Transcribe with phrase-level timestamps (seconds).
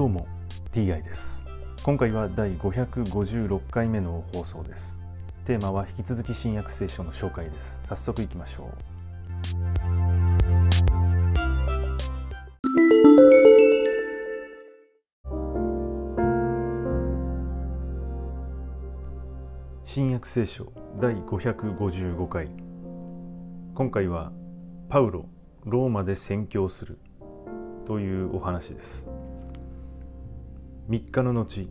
[0.00, 0.26] どうも
[0.72, 1.44] TI です。
[1.82, 4.98] 今回は第556回目の放送です。
[5.44, 7.82] テーマは引き続き新約聖書の紹介です。
[7.84, 8.68] 早速いきましょう。
[19.84, 22.48] 新約聖書第555回。
[23.74, 24.32] 今回は
[24.88, 25.26] パウロ
[25.66, 26.98] ローマで宣教する
[27.86, 29.10] というお話です。
[30.90, 31.68] 3日の後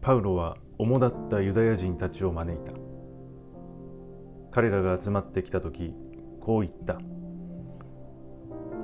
[0.00, 2.72] パウロは主だったユダヤ人たちを招いた。
[4.50, 5.94] 彼らが集まってきた時
[6.40, 6.98] こう言った。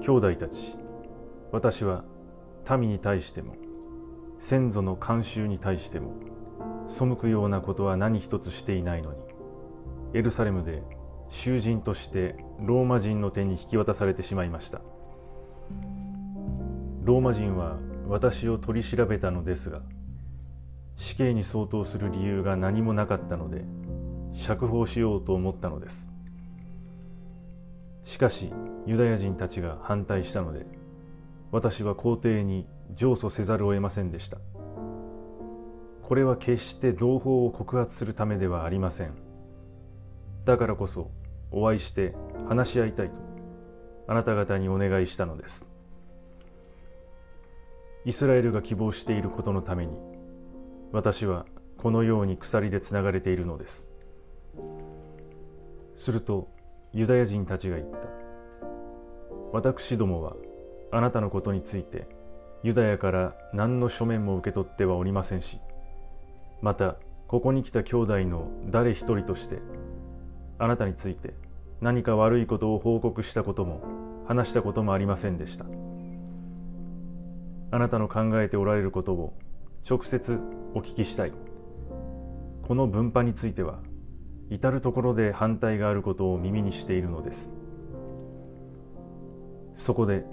[0.02, 0.76] 兄弟たち
[1.50, 2.04] 私は
[2.78, 3.54] 民に対しても
[4.38, 6.12] 先祖の慣習に対しても
[6.86, 9.18] 背くようなことは何一つしていないのに
[10.12, 10.82] エルサレムで
[11.30, 14.82] 囚人としてローマ人の手に引き渡されてしまいました。
[17.02, 17.78] ローマ人は
[18.08, 19.82] 私を取り調べたのですが
[20.96, 23.64] 死刑に相当する理由が何もなかったので
[24.32, 26.10] 釈放しようと思ったのです。
[28.04, 28.52] しかし
[28.86, 30.66] ユダヤ人たちが反対したので
[31.52, 34.38] 私は皇帝に上訴せざるを得ませんでした。
[36.02, 39.12] これは決して同胞を告発するためではありません。
[40.46, 41.10] だからこそ
[41.50, 42.14] お会いして
[42.48, 43.14] 話し合いたいと
[44.06, 45.77] あなた方にお願いしたのです。
[48.04, 49.96] イスラエルが希望していることのために
[50.92, 51.46] 私は
[51.76, 53.90] このように鎖でつながれているのです
[55.96, 56.48] すると
[56.92, 58.08] ユダヤ人たちが言った
[59.52, 60.36] 私どもは
[60.90, 62.06] あなたのことについて
[62.62, 65.60] ユダヤから何の書面も受け取ってはおりませんし
[66.62, 66.96] また
[67.26, 69.58] ここに来た兄弟の誰一人として
[70.58, 71.34] あなたについて
[71.80, 75.87] 何か悪いことを報告したことも話したこともありませんでした。
[77.70, 79.34] あなたの考えておられることを
[79.88, 80.38] 直接
[80.74, 81.32] お聞きしたい。
[82.62, 83.80] この分派については
[84.50, 87.52] 至る所で反対があることを耳にしているのです。
[89.74, 90.24] そこで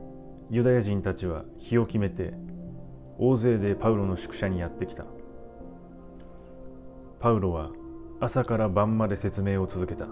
[0.50, 2.34] ユダヤ人たちは日を決めて
[3.18, 5.06] 大勢でパウロの宿舎にやってきた。
[7.20, 7.72] パウロは
[8.20, 10.08] 朝から晩まで説明を続けた。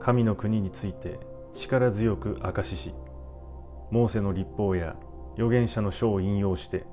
[0.00, 1.18] 神の国について
[1.52, 2.94] 力強く証しし
[3.90, 4.96] モーセの立法や
[5.38, 6.84] 預言者の書を引用して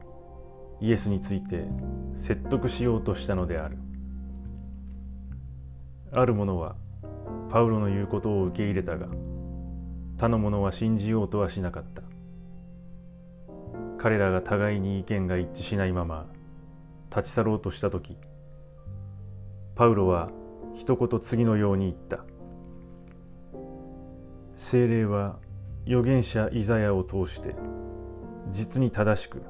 [0.80, 1.66] イエスについて
[2.14, 3.78] 説得しようとしたのである。
[6.14, 6.76] ある者は
[7.50, 9.08] パウロの言うことを受け入れたが
[10.18, 12.04] 他の者は信じようとはしなかった。
[13.98, 16.28] 彼らが互いに意見が一致しないまま
[17.10, 18.16] 立ち去ろうとした時
[19.74, 20.30] パウロは
[20.76, 22.24] 一言次のように言った。
[24.56, 25.40] 精霊は
[25.88, 27.56] 預言者イザヤを通して
[28.52, 29.42] 実に正しく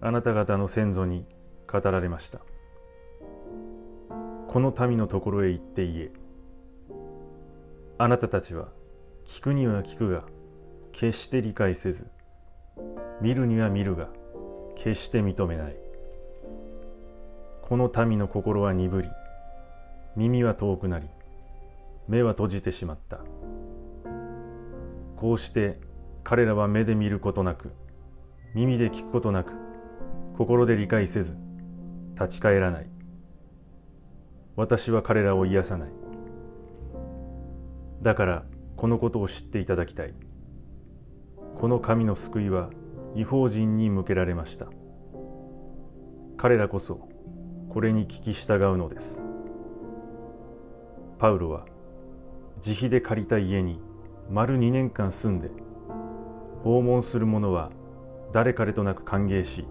[0.00, 1.24] あなた方の先祖に
[1.70, 2.40] 語られました。
[4.48, 6.10] この民のところへ行って言え
[7.98, 8.68] あなたたちは
[9.26, 10.24] 聞くには聞くが
[10.92, 12.06] 決して理解せず
[13.20, 14.08] 見るには見るが
[14.76, 15.76] 決して認めない。
[17.62, 19.08] この民の心は鈍り
[20.14, 21.08] 耳は遠くなり
[22.06, 23.20] 目は閉じてしまった。
[25.16, 25.80] こうして
[26.22, 27.72] 彼らは目で見ることなく
[28.56, 29.52] 耳で聞くことなく
[30.38, 31.36] 心で理解せず
[32.14, 32.88] 立ち返らない。
[34.56, 35.90] 私は彼らを癒さない。
[38.00, 38.44] だから
[38.78, 40.14] このことを知っていただきたい。
[41.60, 42.70] この神の救いは
[43.14, 44.68] 違法人に向けられました。
[46.38, 47.10] 彼らこそ
[47.68, 49.26] これに聞き従うのです。
[51.18, 51.66] パウロは
[52.64, 53.82] 自費で借りた家に
[54.30, 55.50] 丸2年間住んで
[56.64, 57.70] 訪問する者は
[58.32, 59.66] 誰彼となく歓迎し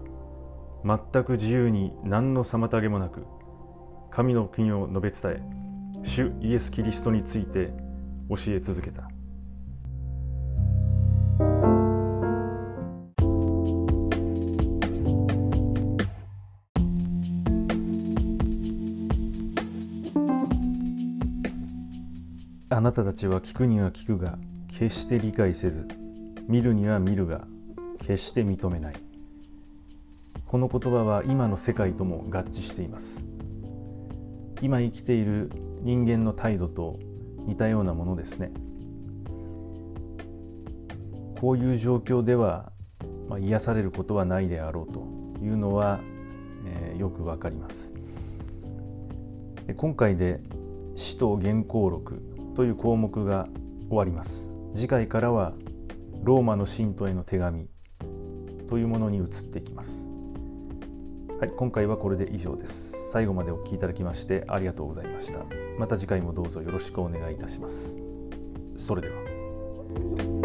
[0.84, 3.26] 全く自由に何の妨げもなく
[4.10, 5.56] 神の国を述べ伝え
[6.04, 7.72] 主イエス・キリストについて
[8.28, 9.08] 教え続けた。
[22.68, 24.38] あなたたちは聞くには聞くが
[24.68, 25.88] 決して理解せず
[26.46, 27.46] 見るには見るが
[27.98, 28.94] 決して認めない。
[30.46, 33.24] この言葉は今の世界とも合致しています。
[34.62, 35.50] 今生きている
[35.82, 36.98] 人間の態度と
[37.46, 38.52] 似たようなものですね。
[41.40, 42.72] こういう状況では、
[43.28, 45.00] まあ、癒されることはないであろうと
[45.44, 46.00] いうのは、
[46.64, 47.94] えー、よくわかります。
[49.76, 50.40] 今回で
[50.94, 52.22] 使徒原稿録
[52.54, 53.48] という項目が
[53.88, 54.50] 終わります。
[54.74, 55.54] 次回からは
[56.22, 57.68] ローマの信徒への手紙
[58.68, 60.08] というものに移っていきます。
[61.38, 63.10] はい今回はこれで以上です。
[63.10, 65.44] 最後までお聴きいただきましてありがとうございました。
[65.78, 67.98] また次回もどうぞよろしくお願いいたします。
[68.76, 70.35] それでは。